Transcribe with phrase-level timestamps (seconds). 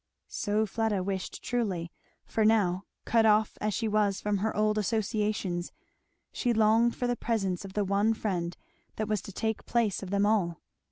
[0.27, 1.91] So Fleda wished truly;
[2.25, 5.71] for now, cut off as she was from her old associations,
[6.31, 8.57] she longed for the presence of the one friend
[8.95, 10.57] that was to take place of them all.